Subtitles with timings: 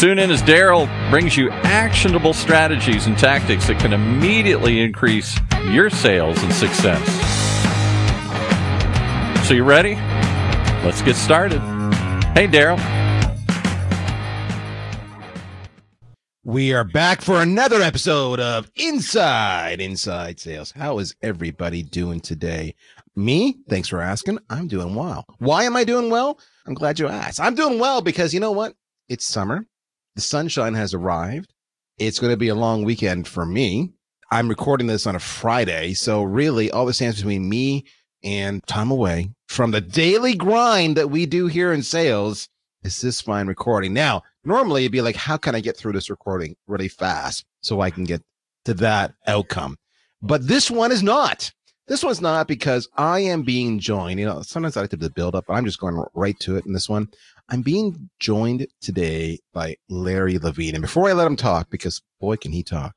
[0.00, 5.90] Tune in as Daryl brings you actionable strategies and tactics that can immediately increase your
[5.90, 7.06] sales and success.
[9.46, 9.96] So, you ready?
[10.86, 11.60] Let's get started.
[12.32, 12.78] Hey, Daryl.
[16.44, 20.72] We are back for another episode of Inside Inside Sales.
[20.72, 22.74] How is everybody doing today?
[23.16, 23.58] Me?
[23.68, 24.38] Thanks for asking.
[24.48, 25.26] I'm doing well.
[25.40, 26.40] Why am I doing well?
[26.66, 27.38] I'm glad you asked.
[27.38, 28.72] I'm doing well because you know what?
[29.10, 29.66] It's summer.
[30.20, 31.54] The sunshine has arrived.
[31.96, 33.94] It's going to be a long weekend for me.
[34.30, 35.94] I'm recording this on a Friday.
[35.94, 37.86] So really all the stands between me
[38.22, 42.50] and time away from the daily grind that we do here in sales
[42.82, 43.94] is this fine recording.
[43.94, 47.80] Now, normally it'd be like, how can I get through this recording really fast so
[47.80, 48.20] I can get
[48.66, 49.78] to that outcome?
[50.20, 51.50] But this one is not.
[51.88, 54.20] This one's not because I am being joined.
[54.20, 56.38] You know, sometimes I like to do the build up, but I'm just going right
[56.40, 57.08] to it in this one.
[57.52, 60.76] I'm being joined today by Larry Levine.
[60.76, 62.94] And before I let him talk, because boy, can he talk,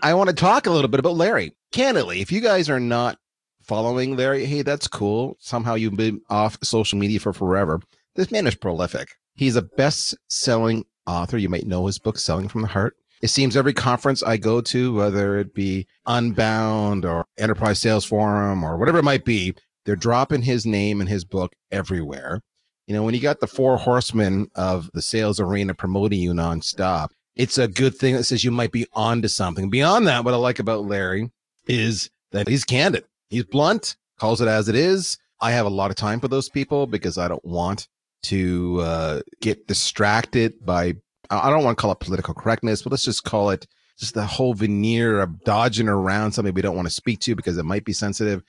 [0.00, 1.56] I want to talk a little bit about Larry.
[1.72, 3.18] Candidly, if you guys are not
[3.62, 5.38] following Larry, hey, that's cool.
[5.40, 7.80] Somehow you've been off social media for forever.
[8.14, 9.08] This man is prolific.
[9.34, 11.38] He's a best selling author.
[11.38, 12.94] You might know his book, Selling from the Heart.
[13.22, 18.62] It seems every conference I go to, whether it be Unbound or Enterprise Sales Forum
[18.62, 19.54] or whatever it might be,
[19.86, 22.42] they're dropping his name and his book everywhere.
[22.88, 27.10] You know, when you got the four horsemen of the sales arena promoting you nonstop,
[27.36, 29.68] it's a good thing that says you might be onto something.
[29.68, 31.30] Beyond that, what I like about Larry
[31.66, 33.04] is that he's candid.
[33.28, 35.18] He's blunt, calls it as it is.
[35.38, 37.88] I have a lot of time for those people because I don't want
[38.22, 40.94] to uh, get distracted by,
[41.28, 43.66] I don't want to call it political correctness, but let's just call it
[43.98, 47.58] just the whole veneer of dodging around something we don't want to speak to because
[47.58, 48.42] it might be sensitive.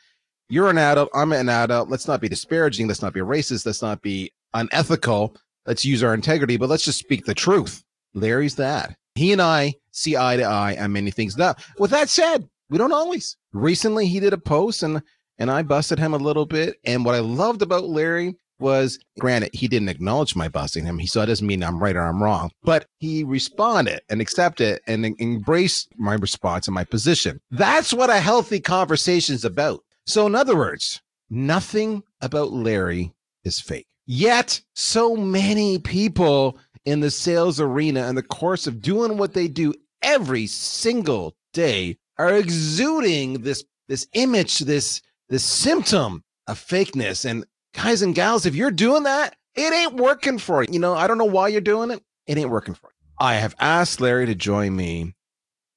[0.51, 1.09] You're an adult.
[1.13, 1.89] I'm an adult.
[1.89, 2.87] Let's not be disparaging.
[2.87, 3.67] Let's not be racist.
[3.67, 5.35] Let's not be unethical.
[5.65, 7.83] Let's use our integrity, but let's just speak the truth.
[8.13, 8.95] Larry's that.
[9.15, 11.37] He and I see eye to eye on many things.
[11.37, 13.35] Now, with that said, we don't always.
[13.53, 15.01] Recently, he did a post and
[15.39, 16.75] and I busted him a little bit.
[16.83, 20.99] And what I loved about Larry was, granted, he didn't acknowledge my busting him.
[20.99, 24.81] He so it doesn't mean I'm right or I'm wrong, but he responded and accepted
[24.85, 27.39] and embraced my response and my position.
[27.51, 29.83] That's what a healthy conversation is about.
[30.05, 33.13] So, in other words, nothing about Larry
[33.45, 33.87] is fake.
[34.11, 39.47] Yet, so many people in the sales arena in the course of doing what they
[39.47, 39.71] do
[40.01, 47.23] every single day are exuding this this image, this this symptom of fakeness.
[47.23, 50.69] And guys and gals, if you're doing that, it ain't working for you.
[50.71, 52.01] You know, I don't know why you're doing it.
[52.25, 53.07] It ain't working for you.
[53.19, 55.13] I have asked Larry to join me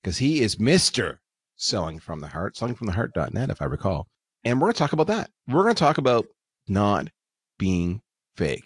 [0.03, 1.19] because he is Mr.
[1.57, 4.09] Selling from the Heart, sellingfromtheheart.net, if I recall.
[4.43, 5.31] And we're going to talk about that.
[5.47, 6.29] We're going to talk about
[6.67, 7.09] not
[7.59, 8.02] being
[8.37, 8.65] fake.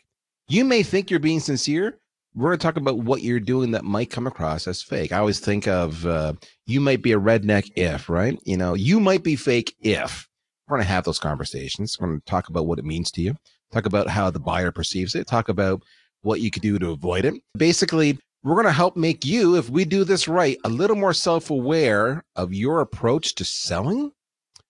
[0.48, 1.98] You may think you're being sincere.
[2.34, 5.10] We're going to talk about what you're doing that might come across as fake.
[5.10, 6.34] I always think of uh,
[6.66, 8.38] you might be a redneck if, right?
[8.44, 10.28] You know, you might be fake if.
[10.68, 11.96] We're going to have those conversations.
[11.98, 13.36] We're going to talk about what it means to you,
[13.72, 15.82] talk about how the buyer perceives it, talk about
[16.22, 17.34] what you could do to avoid it.
[17.56, 21.14] Basically, we're going to help make you, if we do this right, a little more
[21.14, 24.12] self aware of your approach to selling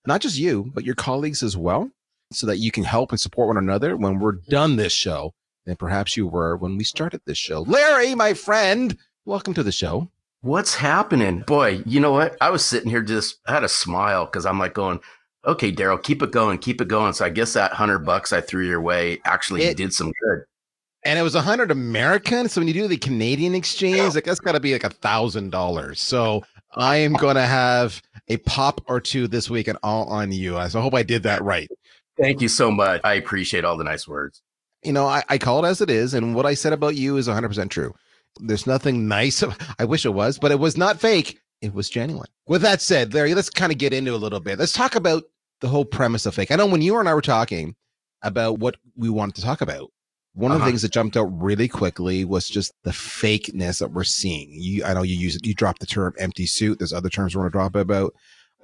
[0.06, 1.90] not just you, but your colleagues as well,
[2.32, 5.32] so that you can help and support one another when we're done this show
[5.64, 7.62] than perhaps you were when we started this show.
[7.62, 10.10] Larry, my friend, welcome to the show.
[10.42, 11.40] What's happening?
[11.40, 12.36] Boy, you know what?
[12.40, 15.00] I was sitting here just I had a smile because I'm like going,
[15.44, 17.12] okay, Daryl, keep it going, keep it going.
[17.12, 20.44] So I guess that hundred bucks I threw your way actually it, did some good.
[21.04, 22.48] And it was a hundred American.
[22.48, 25.50] So when you do the Canadian exchange, like that's got to be like a thousand
[25.50, 26.00] dollars.
[26.00, 26.44] So
[26.74, 30.54] I am going to have a pop or two this week and all on you.
[30.68, 31.70] So I hope I did that right.
[32.18, 33.00] Thank you so much.
[33.04, 34.42] I appreciate all the nice words.
[34.82, 36.14] You know, I, I call it as it is.
[36.14, 37.94] And what I said about you is 100% true.
[38.38, 39.42] There's nothing nice.
[39.78, 41.40] I wish it was, but it was not fake.
[41.60, 42.28] It was genuine.
[42.46, 44.58] With that said, Larry, let's kind of get into a little bit.
[44.58, 45.24] Let's talk about
[45.60, 46.50] the whole premise of fake.
[46.50, 47.74] I know when you and I were talking
[48.22, 49.90] about what we wanted to talk about,
[50.34, 50.56] one uh-huh.
[50.56, 50.70] of the uh-huh.
[50.70, 54.50] things that jumped out really quickly was just the fakeness that we're seeing.
[54.52, 56.78] You, I know you use it, you dropped the term empty suit.
[56.78, 58.14] There's other terms we're going to drop about,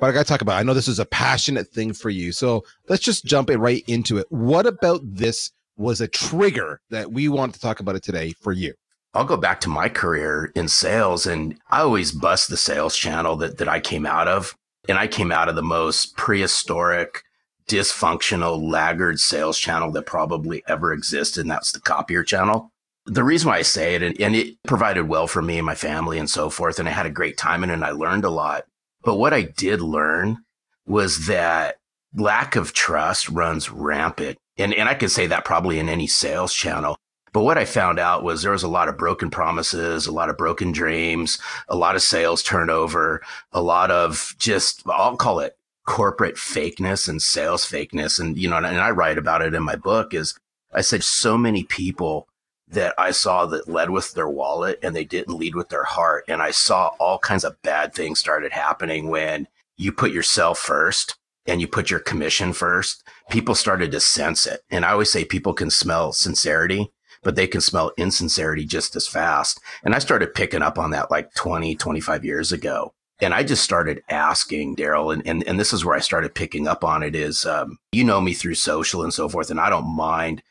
[0.03, 2.33] but I got to talk about, I know this is a passionate thing for you.
[2.33, 4.27] So let's just jump it right into it.
[4.31, 8.51] What about this was a trigger that we want to talk about it today for
[8.51, 8.75] you?
[9.15, 13.37] I'll go back to my career in sales and I always bust the sales channel
[13.37, 14.57] that, that I came out of.
[14.89, 17.23] And I came out of the most prehistoric,
[17.69, 21.43] dysfunctional, laggard sales channel that probably ever existed.
[21.43, 22.73] And that's the copier channel.
[23.07, 25.77] The reason why I say it, and, and it provided well for me and my
[25.77, 26.81] family and so forth.
[26.81, 28.65] And I had a great time in it and I learned a lot.
[29.05, 30.39] But what I did learn
[30.87, 31.77] was that
[32.15, 34.39] lack of trust runs rampant.
[34.59, 36.97] And, and I could say that probably in any sales channel.
[37.33, 40.29] But what I found out was there was a lot of broken promises, a lot
[40.29, 41.39] of broken dreams,
[41.69, 43.23] a lot of sales turnover,
[43.53, 45.57] a lot of just, I'll call it
[45.87, 48.21] corporate fakeness and sales fakeness.
[48.21, 50.39] And, you know, and I write about it in my book is
[50.75, 52.29] I said so many people
[52.73, 56.25] that I saw that led with their wallet and they didn't lead with their heart.
[56.29, 61.17] And I saw all kinds of bad things started happening when you put yourself first
[61.47, 63.03] and you put your commission first.
[63.31, 64.61] People started to sense it.
[64.71, 66.93] And I always say people can smell sincerity
[67.23, 69.61] but they can smell insincerity just as fast.
[69.85, 72.95] And I started picking up on that like 20, 25 years ago.
[73.21, 76.67] And I just started asking Daryl, and, and, and this is where I started picking
[76.67, 79.71] up on it is, um, you know me through social and so forth, and I
[79.71, 80.43] don't mind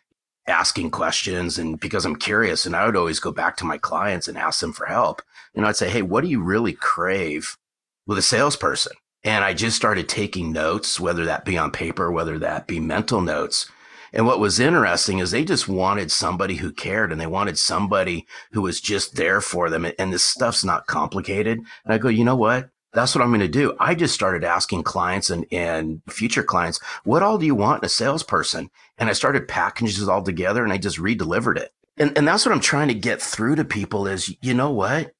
[0.47, 4.27] asking questions and because I'm curious and I would always go back to my clients
[4.27, 5.21] and ask them for help.
[5.55, 7.57] And I'd say, Hey, what do you really crave
[8.07, 8.93] with a salesperson?
[9.23, 13.21] And I just started taking notes, whether that be on paper, whether that be mental
[13.21, 13.69] notes.
[14.13, 18.27] And what was interesting is they just wanted somebody who cared and they wanted somebody
[18.51, 19.87] who was just there for them.
[19.97, 21.59] And this stuff's not complicated.
[21.85, 22.70] And I go, you know what?
[22.93, 23.75] That's what I'm going to do.
[23.79, 27.85] I just started asking clients and, and future clients, what all do you want in
[27.85, 28.69] a salesperson?
[28.97, 31.73] And I started packaging it all together and I just re-delivered it.
[31.97, 35.13] And, and that's what I'm trying to get through to people is, you know what?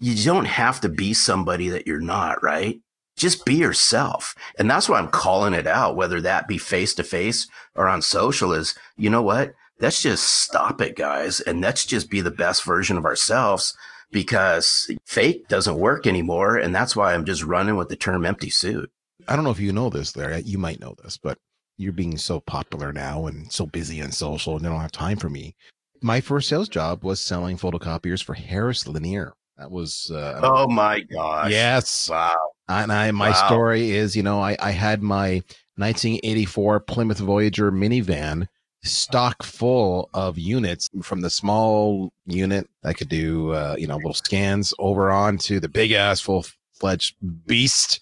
[0.00, 2.80] You don't have to be somebody that you're not, right?
[3.16, 4.34] just be yourself.
[4.58, 8.02] And that's why I'm calling it out, whether that be face to face or on
[8.02, 9.54] social is, you know what?
[9.80, 11.40] Let's just stop it, guys.
[11.40, 13.76] And let's just be the best version of ourselves
[14.14, 16.56] because fake doesn't work anymore.
[16.56, 18.90] And that's why I'm just running with the term empty suit.
[19.28, 20.40] I don't know if you know this, Larry.
[20.42, 21.36] You might know this, but
[21.76, 25.18] you're being so popular now and so busy on social and they don't have time
[25.18, 25.56] for me.
[26.00, 29.34] My first sales job was selling photocopiers for Harris Lanier.
[29.58, 31.50] That was uh, oh my gosh!
[31.50, 32.34] Yes, wow.
[32.68, 33.46] And I my wow.
[33.46, 35.42] story is, you know, I I had my
[35.76, 38.48] 1984 Plymouth Voyager minivan
[38.84, 44.14] stock full of units from the small unit that could do uh, you know little
[44.14, 47.16] scans over onto the big ass full fledged
[47.46, 48.00] beast,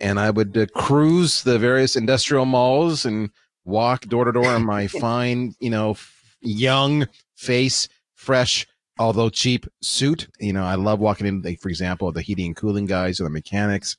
[0.00, 3.30] and I would uh, cruise the various industrial malls and
[3.64, 5.96] walk door to door in my fine, you know,
[6.40, 7.06] young
[7.36, 8.66] face, fresh
[8.98, 10.28] although cheap suit.
[10.38, 13.24] You know, I love walking in, like, for example, the heating and cooling guys or
[13.24, 13.96] the mechanics,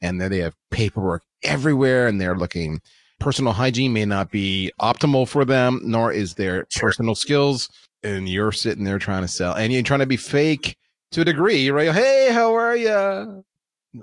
[0.00, 2.80] and then they have paperwork everywhere and they're looking.
[3.24, 6.88] Personal hygiene may not be optimal for them, nor is their sure.
[6.88, 7.70] personal skills.
[8.02, 10.76] And you're sitting there trying to sell and you're trying to be fake
[11.12, 11.90] to a degree, right?
[11.90, 13.42] Hey, how are you?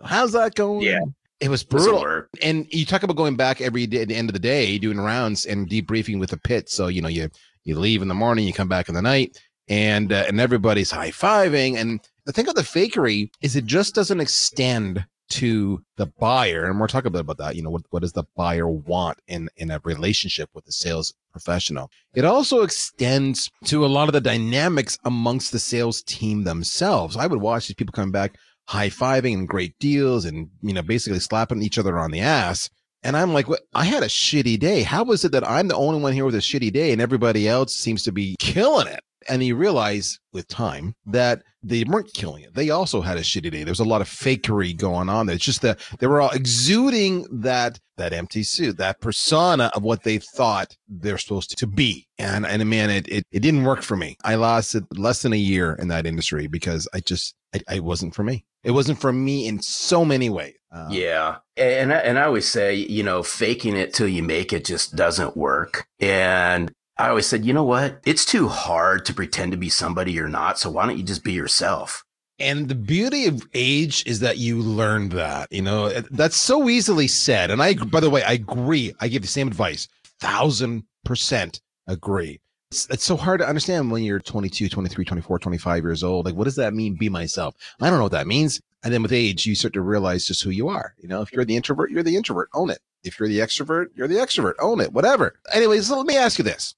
[0.03, 0.81] How's that going?
[0.81, 1.01] Yeah.
[1.39, 2.23] It was brutal.
[2.41, 4.99] And you talk about going back every day at the end of the day, doing
[4.99, 6.67] rounds and debriefing with the pit.
[6.67, 7.29] So, you know, you
[7.63, 10.89] you leave in the morning, you come back in the night, and uh, and everybody's
[10.89, 11.77] high fiving.
[11.77, 16.79] And the thing of the fakery is it just doesn't extend to the buyer, and
[16.79, 17.55] we're talking a bit about that.
[17.55, 21.13] You know, what what does the buyer want in in a relationship with the sales
[21.31, 21.89] professional?
[22.13, 27.17] It also extends to a lot of the dynamics amongst the sales team themselves.
[27.17, 30.81] I would watch these people coming back high fiving and great deals, and you know,
[30.81, 32.69] basically slapping each other on the ass.
[33.03, 33.47] And I'm like?
[33.73, 34.83] I had a shitty day.
[34.83, 37.47] How is it that I'm the only one here with a shitty day and everybody
[37.47, 39.03] else seems to be killing it?
[39.29, 42.55] And he realized with time that they weren't killing it.
[42.55, 43.63] They also had a shitty day.
[43.63, 45.35] There was a lot of fakery going on there.
[45.35, 50.03] It's just that they were all exuding that that empty suit, that persona of what
[50.03, 52.07] they thought they're supposed to be.
[52.17, 54.17] And and man, it it, it didn't work for me.
[54.23, 58.15] I lasted less than a year in that industry because I just I, it wasn't
[58.15, 58.45] for me.
[58.63, 60.55] It wasn't for me in so many ways.
[60.71, 64.65] Uh, yeah, and and I always say, you know, faking it till you make it
[64.65, 65.85] just doesn't work.
[65.99, 67.99] And I always said, you know what?
[68.05, 70.59] It's too hard to pretend to be somebody you're not.
[70.59, 72.03] So why don't you just be yourself?
[72.39, 77.07] And the beauty of age is that you learn that, you know, that's so easily
[77.07, 77.51] said.
[77.51, 78.93] And I, by the way, I agree.
[78.99, 79.87] I give the same advice.
[80.19, 82.39] Thousand percent agree.
[82.71, 86.25] It's, it's so hard to understand when you're 22, 23, 24, 25 years old.
[86.25, 86.95] Like, what does that mean?
[86.95, 87.55] Be myself.
[87.79, 88.61] I don't know what that means.
[88.83, 90.95] And then with age, you start to realize just who you are.
[90.97, 92.49] You know, if you're the introvert, you're the introvert.
[92.53, 92.79] Own it.
[93.03, 94.53] If you're the extrovert, you're the extrovert.
[94.59, 94.93] Own it.
[94.93, 95.39] Whatever.
[95.53, 96.75] Anyways, so let me ask you this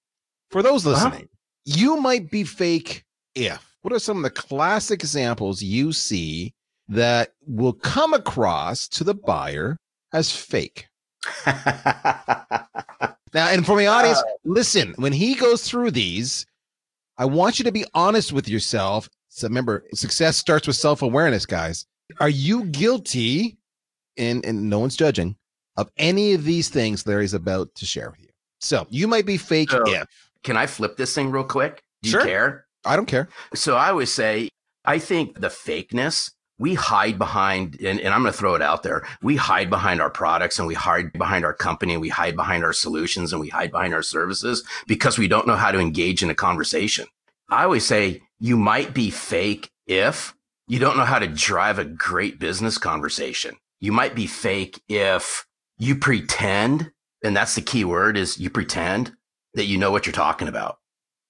[0.53, 0.93] for those uh-huh.
[0.95, 1.77] listening, uh-huh.
[1.79, 3.03] you might be fake
[3.35, 3.75] if.
[3.81, 6.53] What are some of the classic examples you see
[6.87, 9.75] that will come across to the buyer
[10.13, 10.87] as fake?
[11.45, 11.55] now,
[13.35, 16.45] and for my audience, uh, listen, when he goes through these,
[17.17, 19.09] I want you to be honest with yourself.
[19.29, 21.87] So remember, success starts with self awareness, guys.
[22.19, 23.57] Are you guilty?
[24.17, 25.35] And, and no one's judging
[25.75, 28.29] of any of these things Larry's about to share with you.
[28.59, 30.07] So you might be fake So- if.
[30.43, 31.81] Can I flip this thing real quick?
[32.01, 32.21] Do Sure.
[32.21, 32.65] you care?
[32.85, 33.29] I don't care.
[33.55, 34.49] So I always say,
[34.85, 38.83] I think the fakeness, we hide behind, and, and I'm going to throw it out
[38.83, 39.07] there.
[39.21, 42.63] We hide behind our products and we hide behind our company and we hide behind
[42.63, 46.21] our solutions and we hide behind our services because we don't know how to engage
[46.21, 47.07] in a conversation.
[47.49, 50.35] I always say you might be fake if
[50.67, 53.55] you don't know how to drive a great business conversation.
[53.79, 55.45] You might be fake if
[55.77, 56.91] you pretend,
[57.23, 59.11] and that's the key word is you pretend
[59.53, 60.77] that you know what you're talking about.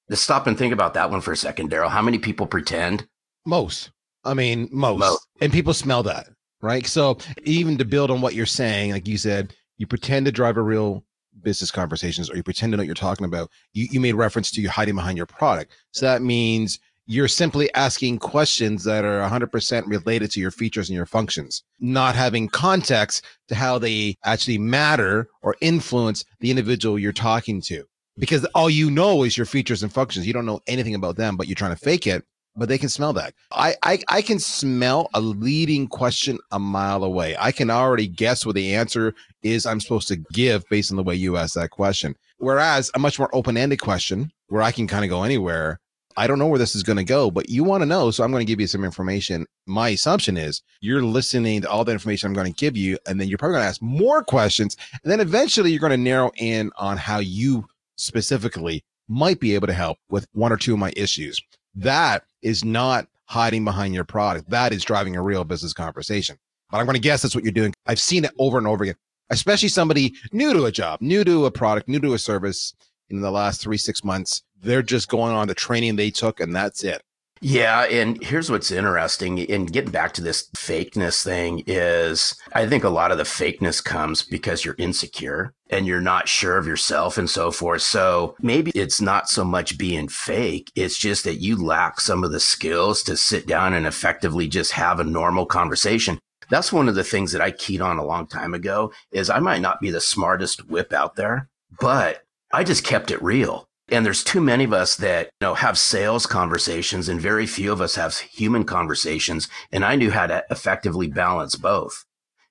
[0.10, 1.90] Just stop and think about that one for a second, Daryl.
[1.90, 3.08] How many people pretend?
[3.46, 3.92] Most.
[4.24, 5.00] I mean, most.
[5.00, 5.28] Most.
[5.42, 6.28] And people smell that,
[6.62, 6.86] right?
[6.86, 10.58] So even to build on what you're saying, like you said, you pretend to drive
[10.58, 11.04] a real
[11.42, 13.50] business conversations or you pretend to know what you're talking about.
[13.74, 15.74] You, you made reference to you hiding behind your product.
[15.92, 20.96] So that means you're simply asking questions that are 100% related to your features and
[20.96, 27.12] your functions, not having context to how they actually matter or influence the individual you're
[27.12, 27.84] talking to.
[28.18, 30.28] Because all you know is your features and functions.
[30.28, 32.24] You don't know anything about them, but you're trying to fake it
[32.56, 33.34] but they can smell that.
[33.52, 37.36] I, I I can smell a leading question a mile away.
[37.40, 41.04] I can already guess what the answer is I'm supposed to give based on the
[41.04, 42.16] way you ask that question.
[42.38, 45.80] Whereas a much more open-ended question where I can kind of go anywhere,
[46.18, 48.24] I don't know where this is going to go, but you want to know, so
[48.24, 49.46] I'm going to give you some information.
[49.66, 53.20] My assumption is you're listening to all the information I'm going to give you, and
[53.20, 56.32] then you're probably going to ask more questions, and then eventually you're going to narrow
[56.38, 60.80] in on how you specifically might be able to help with one or two of
[60.80, 61.40] my issues.
[61.76, 64.50] That is not hiding behind your product.
[64.50, 66.38] That is driving a real business conversation.
[66.70, 67.74] But I'm going to guess that's what you're doing.
[67.86, 68.96] I've seen it over and over again,
[69.30, 72.74] especially somebody new to a job, new to a product, new to a service
[73.10, 74.44] in the last three, six months.
[74.60, 77.04] They're just going on the training they took and that's it.
[77.46, 82.86] Yeah, and here's what's interesting in getting back to this fakeness thing is I think
[82.86, 87.18] a lot of the fakeness comes because you're insecure and you're not sure of yourself
[87.18, 87.82] and so forth.
[87.82, 92.32] So maybe it's not so much being fake, it's just that you lack some of
[92.32, 96.20] the skills to sit down and effectively just have a normal conversation.
[96.50, 99.40] That's one of the things that I keyed on a long time ago is I
[99.40, 102.24] might not be the smartest whip out there, but
[102.54, 103.68] I just kept it real.
[103.94, 107.72] And there's too many of us that you know have sales conversations and very few
[107.72, 109.48] of us have human conversations.
[109.72, 112.04] And I knew how to effectively balance both.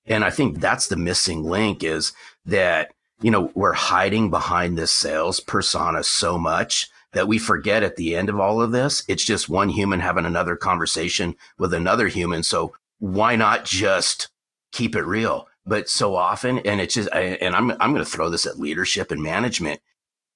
[0.07, 2.13] And I think that's the missing link is
[2.45, 7.97] that, you know, we're hiding behind this sales persona so much that we forget at
[7.97, 12.09] the end of all of this, it's just one human having another conversation with another
[12.09, 12.43] human.
[12.43, 14.29] So why not just
[14.73, 15.47] keep it real?
[15.67, 19.11] But so often, and it's just, and I'm, I'm going to throw this at leadership
[19.11, 19.81] and management.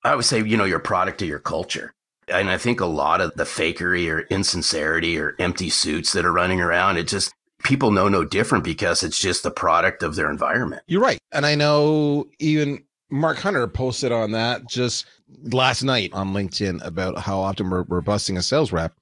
[0.06, 1.92] I would say, you know, your product or your culture.
[2.28, 6.32] And I think a lot of the fakery or insincerity or empty suits that are
[6.32, 7.32] running around, it just,
[7.64, 10.82] people know no different because it's just the product of their environment.
[10.86, 11.18] You're right.
[11.32, 15.06] And I know even Mark Hunter posted on that just
[15.42, 18.92] last night on LinkedIn about how often we're, we're busting a sales rep.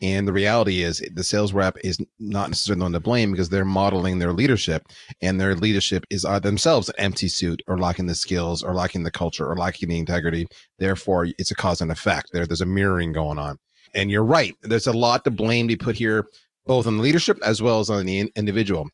[0.00, 3.48] And the reality is the sales rep is not necessarily the one to blame because
[3.48, 4.82] they're modeling their leadership
[5.20, 9.10] and their leadership is themselves an empty suit or lacking the skills or lacking the
[9.10, 10.46] culture or lacking the integrity.
[10.78, 12.30] Therefore, it's a cause and effect.
[12.32, 13.58] There, there's a mirroring going on.
[13.94, 14.54] And you're right.
[14.62, 16.26] There's a lot to blame to put here,
[16.66, 18.88] both on the leadership as well as on the in- individual.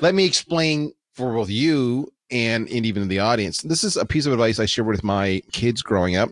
[0.00, 3.62] Let me explain for both you and, and even in the audience.
[3.62, 6.30] This is a piece of advice I shared with my kids growing up,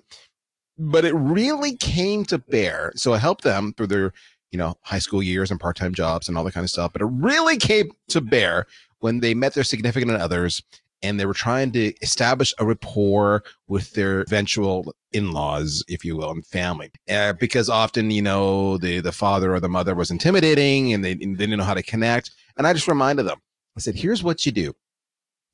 [0.79, 2.93] but it really came to bear.
[2.97, 4.13] So I helped them through their,
[4.51, 6.93] you know, high school years and part-time jobs and all that kind of stuff.
[6.93, 8.67] But it really came to bear
[9.01, 10.63] when they met their significant others
[11.03, 16.31] and they were trying to establish a rapport with their eventual in-laws, if you will,
[16.31, 16.91] and family.
[17.09, 21.15] Uh, because often, you know, the the father or the mother was intimidating and they,
[21.15, 22.31] they didn't know how to connect.
[22.57, 23.39] And I just reminded them,
[23.77, 24.75] I said, here's what you do.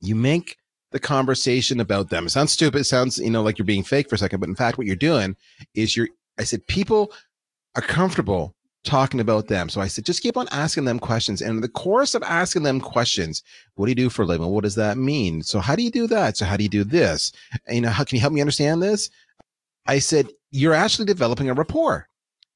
[0.03, 0.57] You make
[0.91, 2.25] the conversation about them.
[2.25, 2.81] It sounds stupid.
[2.81, 4.85] It sounds, you know, like you're being fake for a second, but in fact, what
[4.85, 5.35] you're doing
[5.73, 7.11] is you're, I said, people
[7.75, 9.69] are comfortable talking about them.
[9.69, 11.41] So I said, just keep on asking them questions.
[11.41, 13.41] And in the course of asking them questions,
[13.75, 14.47] what do you do for a living?
[14.47, 15.41] What does that mean?
[15.41, 16.37] So how do you do that?
[16.37, 17.31] So how do you do this?
[17.65, 19.09] And, you know, how can you help me understand this?
[19.87, 22.07] I said, you're actually developing a rapport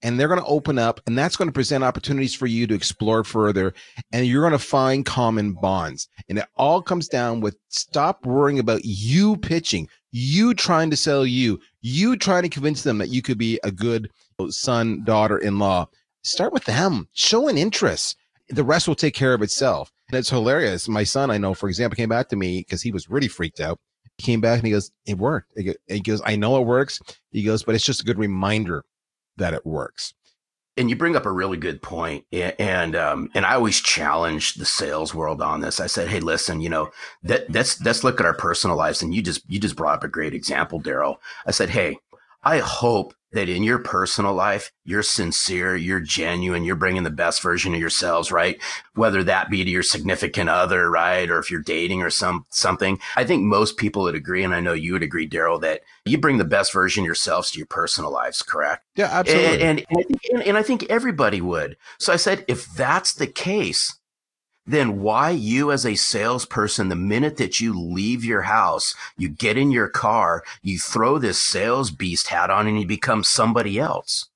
[0.03, 2.75] and they're going to open up and that's going to present opportunities for you to
[2.75, 3.73] explore further
[4.11, 6.07] and you're going to find common bonds.
[6.29, 11.25] And it all comes down with stop worrying about you pitching you trying to sell
[11.25, 14.09] you you trying to convince them that you could be a good
[14.49, 15.87] son daughter in law
[16.27, 17.07] start with them.
[17.13, 18.17] Show an interest.
[18.49, 19.91] The rest will take care of itself.
[20.09, 20.87] And it's hilarious.
[20.87, 23.59] My son i know for example came back to me because he was really freaked
[23.59, 23.79] out.
[24.17, 25.51] He came back and he goes it worked.
[25.87, 27.01] He goes i know it works.
[27.31, 28.83] He goes but it's just a good reminder
[29.37, 30.13] that it works.
[30.75, 34.65] And you bring up a really good point, and um, and I always challenge the
[34.65, 35.79] sales world on this.
[35.79, 36.91] I said, "Hey, listen, you know,
[37.23, 40.03] that let's let's look at our personal lives." And you just you just brought up
[40.03, 41.15] a great example, Daryl.
[41.47, 41.97] I said, "Hey,
[42.43, 47.43] I hope that in your personal life, you're sincere, you're genuine, you're bringing the best
[47.43, 48.59] version of yourselves, right?
[48.95, 51.29] Whether that be to your significant other, right?
[51.29, 52.99] Or if you're dating or some, something.
[53.15, 54.43] I think most people would agree.
[54.43, 57.51] And I know you would agree, Daryl, that you bring the best version of yourselves
[57.51, 58.83] to your personal lives, correct?
[58.95, 59.61] Yeah, absolutely.
[59.61, 61.77] And, and, and, and I think everybody would.
[61.99, 63.96] So I said, if that's the case,
[64.67, 69.57] then why you as a salesperson, the minute that you leave your house, you get
[69.57, 74.27] in your car, you throw this sales beast hat on and you become somebody else.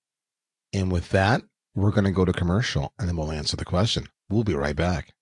[0.73, 1.43] And with that,
[1.75, 4.07] we're going to go to commercial and then we'll answer the question.
[4.29, 5.13] We'll be right back.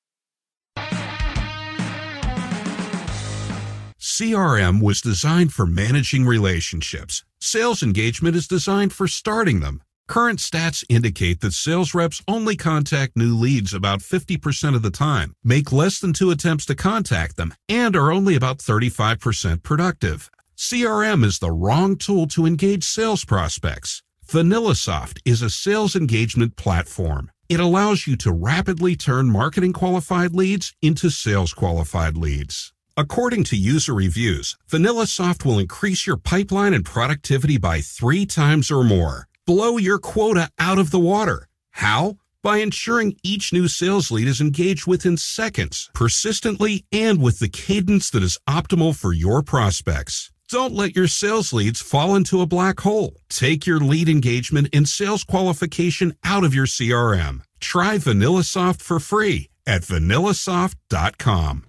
[4.00, 7.24] CRM was designed for managing relationships.
[7.42, 9.82] Sales engagement is designed for starting them.
[10.10, 15.36] Current stats indicate that sales reps only contact new leads about 50% of the time,
[15.44, 20.32] make less than two attempts to contact them, and are only about 35% productive.
[20.58, 24.02] CRM is the wrong tool to engage sales prospects.
[24.28, 27.30] VanillaSoft is a sales engagement platform.
[27.48, 32.74] It allows you to rapidly turn marketing qualified leads into sales qualified leads.
[32.98, 38.84] According to user reviews, VanillaSoft will increase your pipeline and productivity by three times or
[38.84, 41.48] more blow your quota out of the water.
[41.72, 42.18] How?
[42.44, 48.12] By ensuring each new sales lead is engaged within seconds, persistently, and with the cadence
[48.12, 50.32] that is optimal for your prospects.
[50.50, 53.16] Don't let your sales leads fall into a black hole.
[53.28, 57.42] Take your lead engagement and sales qualification out of your CRM.
[57.60, 61.66] Try VanillaSoft for free at vanillasoft.com.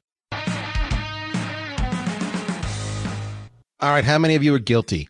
[3.81, 5.09] All right, how many of you are guilty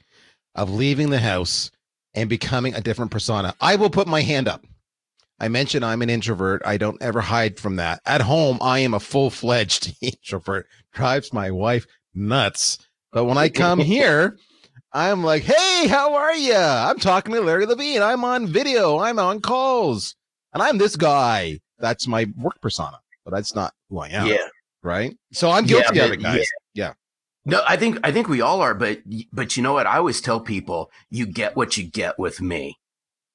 [0.55, 1.73] of leaving the house
[2.15, 3.55] and becoming a different persona.
[3.61, 4.65] I will put my hand up.
[5.39, 6.61] I mentioned I'm an introvert.
[6.67, 8.01] I don't ever hide from that.
[8.05, 10.67] At home, I am a full fledged introvert.
[10.93, 12.79] Drives my wife nuts.
[13.13, 14.37] But when I come here,
[14.93, 16.55] I'm like, hey, how are you?
[16.55, 18.03] I'm talking to Larry Levine.
[18.03, 18.99] I'm on video.
[18.99, 20.15] I'm on calls.
[20.53, 21.61] And I'm this guy.
[21.79, 22.99] That's my work persona.
[23.25, 24.27] But that's not who I am.
[24.27, 24.49] Yeah.
[24.83, 25.17] Right.
[25.33, 26.47] So I'm guilty yeah, of it, guys.
[26.75, 26.87] Yeah.
[26.87, 26.93] yeah.
[27.45, 29.01] No, I think I think we all are, but
[29.33, 29.87] but you know what?
[29.87, 32.79] I always tell people, you get what you get with me.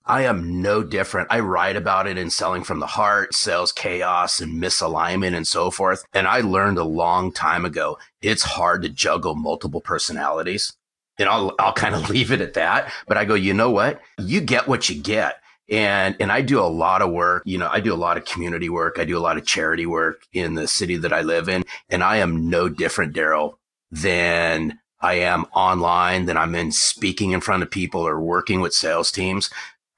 [0.07, 1.29] I am no different.
[1.31, 5.71] I write about it in Selling from the Heart, Sales Chaos and Misalignment and so
[5.71, 6.05] forth.
[6.13, 10.73] And I learned a long time ago, it's hard to juggle multiple personalities.
[11.17, 12.91] And I'll, I'll kind of leave it at that.
[13.07, 13.99] But I go, you know what?
[14.19, 15.41] You get what you get.
[15.71, 17.41] And, and I do a lot of work.
[17.47, 18.99] You know, I do a lot of community work.
[18.99, 21.63] I do a lot of charity work in the city that I live in.
[21.89, 23.55] And I am no different, Daryl,
[23.91, 28.73] than I am online, than I'm in speaking in front of people or working with
[28.73, 29.49] sales teams.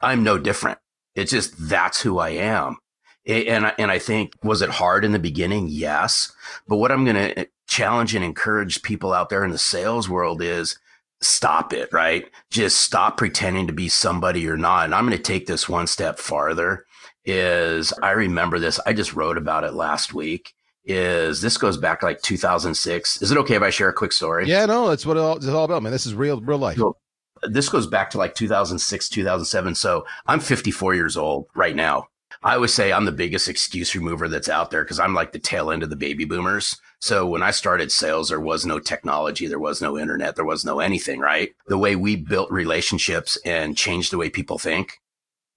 [0.02, 0.80] I'm no different.
[1.16, 2.78] It's just that's who I am.
[3.26, 5.68] And, and I think, was it hard in the beginning?
[5.70, 6.32] Yes.
[6.68, 10.08] But what I'm going to eh, challenge and encourage people out there in the sales
[10.08, 10.78] world is
[11.22, 12.30] stop it, right?
[12.50, 14.86] Just stop pretending to be somebody you're not.
[14.86, 16.86] And I'm going to take this one step farther
[17.26, 18.80] is I remember this.
[18.86, 20.54] I just wrote about it last week
[20.88, 23.22] is this goes back like 2006.
[23.22, 24.48] Is it okay if I share a quick story?
[24.48, 25.92] Yeah, no, that's what it's all about, man.
[25.92, 26.78] This is real, real life.
[26.78, 26.98] So,
[27.44, 29.76] this goes back to like 2006, 2007.
[29.76, 32.08] So I'm 54 years old right now.
[32.44, 35.40] I always say I'm the biggest excuse remover that's out there because I'm like the
[35.40, 36.80] tail end of the baby boomers.
[37.00, 40.64] So when I started sales, there was no technology, there was no internet, there was
[40.64, 41.54] no anything, right?
[41.68, 45.00] The way we built relationships and changed the way people think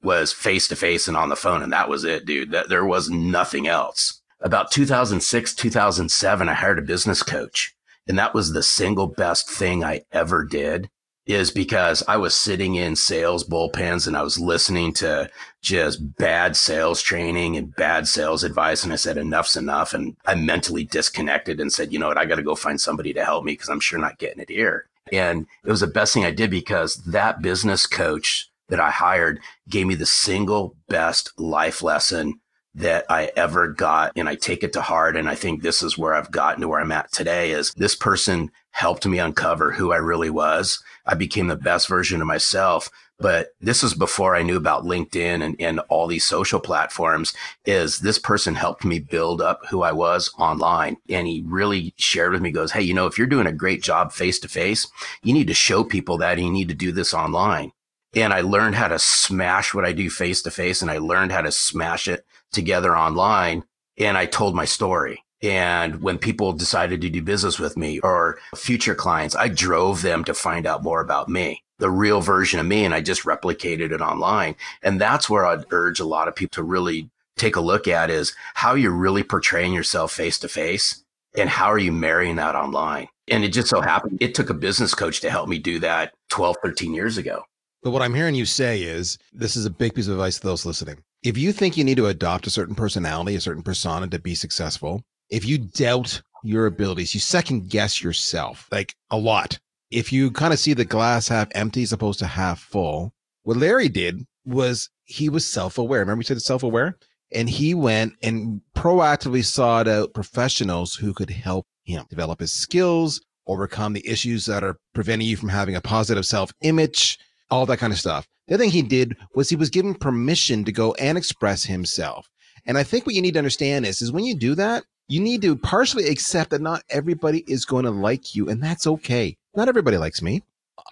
[0.02, 1.62] was face to face and on the phone.
[1.62, 2.50] And that was it, dude.
[2.50, 7.74] That there was nothing else about 2006, 2007, I hired a business coach.
[8.08, 10.90] And that was the single best thing I ever did
[11.26, 15.30] is because I was sitting in sales bullpens and I was listening to
[15.62, 18.82] just bad sales training and bad sales advice.
[18.82, 19.94] And I said, enough's enough.
[19.94, 22.18] And I mentally disconnected and said, you know what?
[22.18, 24.48] I got to go find somebody to help me because I'm sure not getting it
[24.48, 24.88] here.
[25.12, 29.40] And it was the best thing I did because that business coach that I hired
[29.68, 32.40] gave me the single best life lesson
[32.80, 34.12] that I ever got.
[34.16, 35.16] And I take it to heart.
[35.16, 37.94] And I think this is where I've gotten to where I'm at today is this
[37.94, 40.82] person helped me uncover who I really was.
[41.06, 42.90] I became the best version of myself.
[43.18, 47.34] But this was before I knew about LinkedIn and, and all these social platforms
[47.66, 50.96] is this person helped me build up who I was online.
[51.10, 53.82] And he really shared with me, goes, Hey, you know, if you're doing a great
[53.82, 54.86] job face to face,
[55.22, 57.72] you need to show people that you need to do this online
[58.14, 61.32] and I learned how to smash what I do face to face and I learned
[61.32, 63.64] how to smash it together online.
[63.98, 65.24] And I told my story.
[65.42, 70.22] And when people decided to do business with me or future clients, I drove them
[70.24, 71.62] to find out more about me.
[71.80, 74.54] the real version of me and I just replicated it online.
[74.82, 78.10] And that's where I'd urge a lot of people to really take a look at
[78.10, 81.02] is how you're really portraying yourself face to face
[81.36, 83.08] and how are you marrying that online?
[83.28, 86.12] And it just so happened it took a business coach to help me do that
[86.28, 87.44] 12, 13 years ago.
[87.82, 90.46] But what I'm hearing you say is this is a big piece of advice to
[90.46, 90.98] those listening.
[91.22, 94.34] If you think you need to adopt a certain personality, a certain persona to be
[94.34, 99.58] successful, if you doubt your abilities, you second guess yourself like a lot.
[99.90, 103.58] If you kind of see the glass half empty as opposed to half full, what
[103.58, 106.00] Larry did was he was self aware.
[106.00, 106.96] Remember, we said self aware?
[107.32, 113.20] And he went and proactively sought out professionals who could help him develop his skills,
[113.46, 117.18] overcome the issues that are preventing you from having a positive self image,
[117.50, 118.26] all that kind of stuff.
[118.50, 122.28] The other thing he did was he was given permission to go and express himself.
[122.66, 125.20] And I think what you need to understand is, is when you do that, you
[125.20, 129.36] need to partially accept that not everybody is going to like you, and that's okay.
[129.54, 130.42] Not everybody likes me.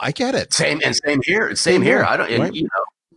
[0.01, 0.55] I get it.
[0.55, 1.49] Same and same here.
[1.49, 1.99] Same, same here.
[1.99, 2.05] here.
[2.05, 2.39] I don't.
[2.39, 2.55] Right?
[2.55, 2.69] You know,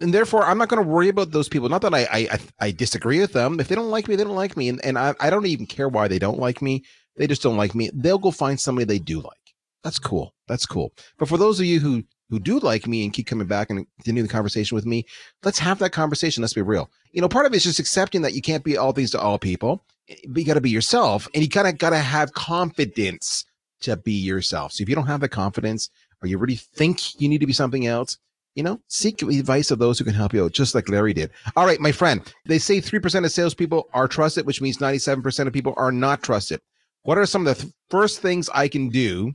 [0.01, 1.69] and therefore I'm not going to worry about those people.
[1.69, 3.59] Not that I, I I disagree with them.
[3.59, 5.67] If they don't like me, they don't like me, and and I, I don't even
[5.67, 6.83] care why they don't like me.
[7.15, 7.91] They just don't like me.
[7.93, 9.40] They'll go find somebody they do like.
[9.83, 10.33] That's cool.
[10.47, 10.93] That's cool.
[11.17, 13.85] But for those of you who who do like me and keep coming back and
[13.97, 15.05] continue the conversation with me,
[15.43, 16.41] let's have that conversation.
[16.41, 16.89] Let's be real.
[17.11, 19.19] You know, part of it is just accepting that you can't be all things to
[19.19, 19.83] all people.
[20.07, 23.45] Eh, but you got to be yourself, and you kind of got to have confidence
[23.81, 24.71] to be yourself.
[24.71, 25.89] So if you don't have the confidence,
[26.21, 28.17] or you really think you need to be something else,
[28.55, 31.31] you know, seek advice of those who can help you out, just like Larry did.
[31.55, 35.53] All right, my friend, they say 3% of salespeople are trusted, which means 97% of
[35.53, 36.61] people are not trusted.
[37.03, 39.33] What are some of the th- first things I can do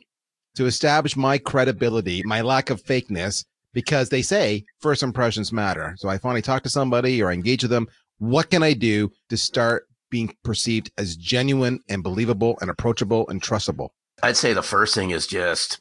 [0.56, 3.44] to establish my credibility, my lack of fakeness?
[3.72, 5.94] Because they say first impressions matter.
[5.98, 7.88] So I finally talk to somebody or I engage with them.
[8.18, 13.42] What can I do to start being perceived as genuine and believable and approachable and
[13.42, 13.90] trustable?
[14.22, 15.80] I'd say the first thing is just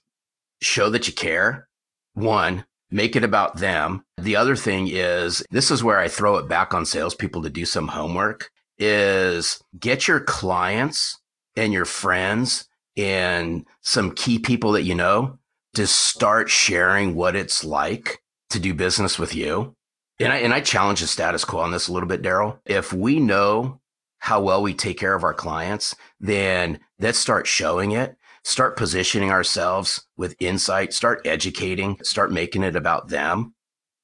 [0.61, 1.67] show that you care.
[2.13, 4.03] One, make it about them.
[4.17, 7.65] The other thing is this is where I throw it back on salespeople to do
[7.65, 11.19] some homework is get your clients
[11.55, 15.37] and your friends and some key people that you know
[15.73, 19.75] to start sharing what it's like to do business with you.
[20.19, 22.59] And I, and I challenge the status quo on this a little bit, Daryl.
[22.65, 23.81] If we know
[24.19, 29.31] how well we take care of our clients, then let's start showing it start positioning
[29.31, 33.55] ourselves with insight, start educating, start making it about them.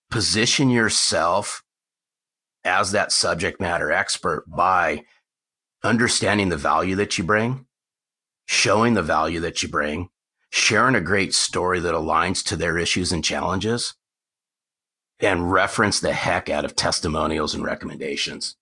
[0.10, 1.64] Position yourself
[2.66, 5.04] as that subject matter expert by
[5.84, 7.66] understanding the value that you bring,
[8.52, 10.10] showing the value that you bring,
[10.50, 13.96] sharing a great story that aligns to their issues and challenges,
[15.20, 18.56] and reference the heck out of testimonials and recommendations.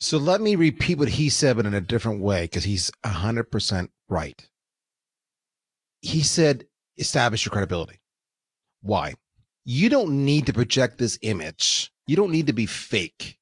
[0.00, 3.88] So let me repeat what he said, but in a different way, because he's 100%
[4.08, 4.48] right
[6.06, 8.00] he said, establish your credibility.
[8.82, 9.14] Why?
[9.64, 11.92] You don't need to project this image.
[12.06, 13.38] You don't need to be fake.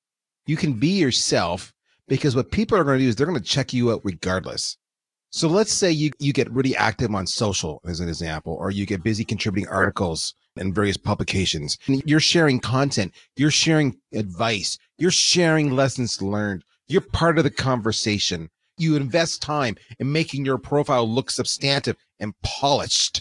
[0.46, 1.72] You can be yourself
[2.08, 4.78] because what people are going to do is they're going to check you out regardless.
[5.34, 8.86] So let's say you, you get really active on social as an example, or you
[8.86, 11.76] get busy contributing articles in various publications.
[11.88, 13.12] You're sharing content.
[13.36, 14.78] You're sharing advice.
[14.96, 16.62] You're sharing lessons learned.
[16.86, 18.48] You're part of the conversation.
[18.78, 23.20] You invest time in making your profile look substantive and polished.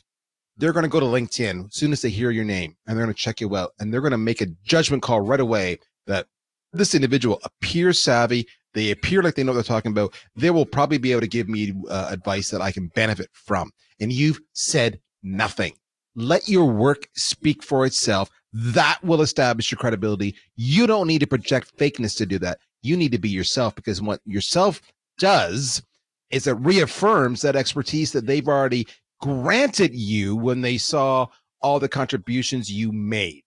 [0.56, 3.06] They're going to go to LinkedIn as soon as they hear your name and they're
[3.06, 5.80] going to check you out and they're going to make a judgment call right away
[6.06, 6.28] that
[6.73, 8.47] this individual appears savvy.
[8.73, 10.13] They appear like they know what they're talking about.
[10.36, 13.71] They will probably be able to give me uh, advice that I can benefit from.
[13.99, 15.73] And you've said nothing.
[16.15, 18.29] Let your work speak for itself.
[18.51, 20.36] That will establish your credibility.
[20.55, 22.59] You don't need to project fakeness to do that.
[22.81, 24.81] You need to be yourself because what yourself
[25.17, 25.81] does
[26.29, 28.88] is it reaffirms that expertise that they've already
[29.21, 31.27] granted you when they saw
[31.62, 33.43] all the contributions you made.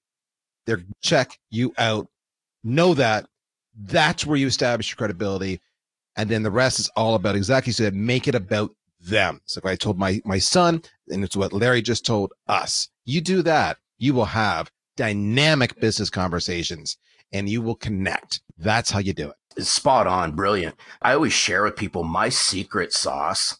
[0.66, 2.08] They're check you out.
[2.64, 3.26] Know that.
[3.78, 5.60] That's where you establish your credibility.
[6.16, 9.40] And then the rest is all about exactly so that make it about them.
[9.44, 12.88] So if I told my, my son, and it's what Larry just told us.
[13.04, 16.96] You do that, you will have dynamic business conversations
[17.32, 18.40] and you will connect.
[18.56, 20.76] That's how you do it spot on, brilliant.
[21.00, 23.58] I always share with people my secret sauce.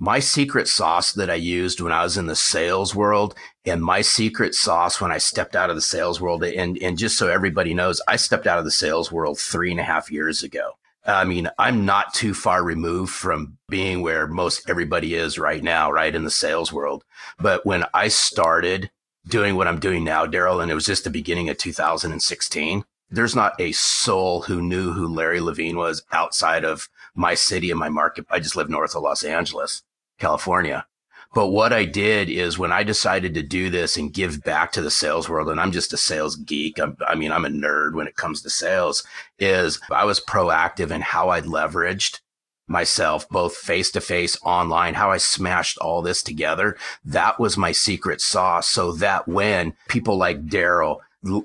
[0.00, 3.34] My secret sauce that I used when I was in the sales world
[3.64, 6.44] and my secret sauce when I stepped out of the sales world.
[6.44, 9.80] And, and just so everybody knows, I stepped out of the sales world three and
[9.80, 10.72] a half years ago.
[11.04, 15.90] I mean, I'm not too far removed from being where most everybody is right now,
[15.90, 17.02] right in the sales world.
[17.40, 18.90] But when I started
[19.26, 23.34] doing what I'm doing now, Daryl, and it was just the beginning of 2016, there's
[23.34, 27.88] not a soul who knew who Larry Levine was outside of my city and my
[27.88, 28.26] market.
[28.30, 29.82] I just live north of Los Angeles,
[30.18, 30.86] California.
[31.34, 34.80] But what I did is when I decided to do this and give back to
[34.80, 36.80] the sales world, and I'm just a sales geek.
[36.80, 39.04] I'm, I mean, I'm a nerd when it comes to sales
[39.38, 42.20] is I was proactive in how I leveraged
[42.66, 46.76] myself, both face to face, online, how I smashed all this together.
[47.04, 48.68] That was my secret sauce.
[48.68, 50.98] So that when people like Daryl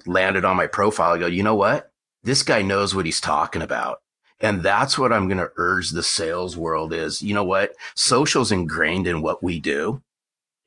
[0.06, 1.92] landed on my profile, I go, you know what?
[2.24, 4.00] This guy knows what he's talking about.
[4.44, 7.74] And that's what I'm going to urge the sales world is, you know what?
[7.96, 10.04] Social's ingrained in what we do.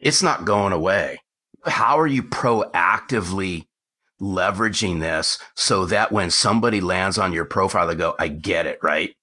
[0.00, 1.20] It's not going away.
[1.66, 3.66] How are you proactively
[4.18, 8.78] leveraging this so that when somebody lands on your profile, they go, I get it,
[8.82, 9.14] right?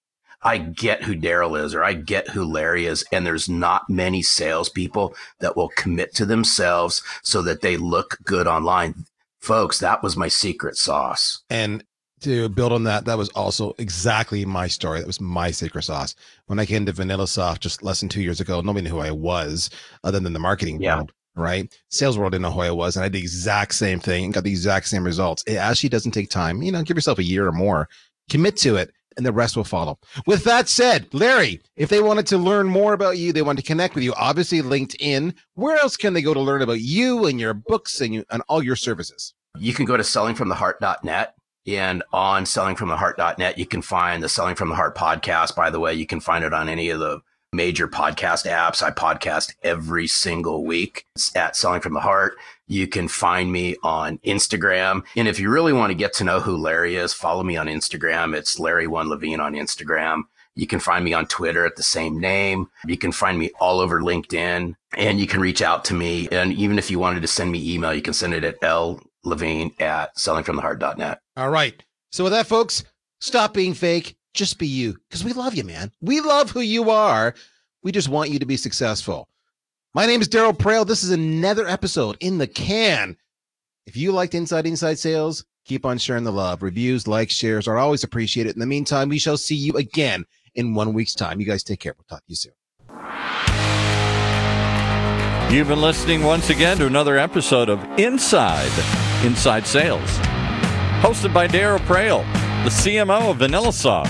[0.44, 3.04] I get who Daryl is or I get who Larry is.
[3.12, 8.46] And there's not many salespeople that will commit to themselves so that they look good
[8.46, 9.06] online.
[9.39, 11.42] Folks, that was my secret sauce.
[11.50, 11.84] And
[12.24, 15.00] to build on that, that was also exactly my story.
[15.00, 16.16] That was my secret sauce.
[16.48, 19.12] When I came to VanillaSoft just less than two years ago, nobody knew who I
[19.12, 19.70] was
[20.04, 20.96] other than the marketing yeah.
[20.96, 21.74] world, right?
[21.90, 22.96] Sales world didn't know who I was.
[22.96, 25.44] And I did the exact same thing and got the exact same results.
[25.46, 26.62] It actually doesn't take time.
[26.62, 27.88] You know, give yourself a year or more,
[28.30, 30.00] commit to it, and the rest will follow.
[30.26, 33.66] With that said, Larry, if they wanted to learn more about you, they want to
[33.66, 35.36] connect with you, obviously LinkedIn.
[35.54, 38.42] Where else can they go to learn about you and your books and, you, and
[38.48, 39.34] all your services?
[39.58, 44.76] You can go to sellingfromtheheart.net and on sellingfromtheheart.net, you can find the Selling from the
[44.76, 45.56] Heart podcast.
[45.56, 47.21] By the way, you can find it on any of the
[47.54, 48.82] major podcast apps.
[48.82, 51.06] I podcast every single week.
[51.15, 52.36] It's at Selling from the Heart.
[52.67, 55.04] You can find me on Instagram.
[55.15, 57.67] And if you really want to get to know who Larry is, follow me on
[57.67, 58.36] Instagram.
[58.36, 60.23] It's Larry One Levine on Instagram.
[60.56, 62.69] You can find me on Twitter at the same name.
[62.86, 66.28] You can find me all over LinkedIn and you can reach out to me.
[66.32, 69.02] And even if you wanted to send me email, you can send it at L
[69.23, 71.23] Levine at sellingfromtheheart.net.
[71.36, 71.84] All right.
[72.12, 72.84] So with that, folks,
[73.19, 74.15] stop being fake.
[74.34, 75.91] Just be you because we love you, man.
[76.02, 77.36] We love who you are.
[77.84, 79.28] We just want you to be successful.
[79.93, 80.88] My name is Daryl Praill.
[80.88, 83.15] This is another episode in the can.
[83.86, 86.63] If you liked Inside Inside Sales, keep on sharing the love.
[86.63, 88.54] Reviews, likes, shares are always appreciated.
[88.54, 91.39] In the meantime, we shall see you again in one week's time.
[91.39, 91.93] You guys take care.
[91.96, 92.54] We'll talk to you soon.
[95.54, 98.72] You've been listening once again to another episode of Inside
[99.24, 100.17] Inside Sales,
[101.04, 102.24] hosted by Daryl Praill,
[102.63, 104.08] the CMO of VanillaSoft.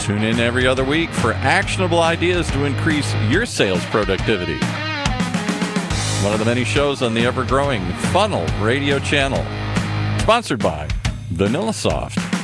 [0.00, 4.58] Tune in every other week for actionable ideas to increase your sales productivity.
[6.24, 9.44] One of the many shows on the ever growing Funnel radio channel,
[10.20, 10.88] sponsored by
[11.34, 12.41] VanillaSoft.